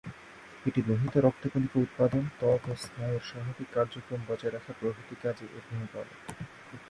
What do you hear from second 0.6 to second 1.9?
এটা লোহিত রক্ত কণিকা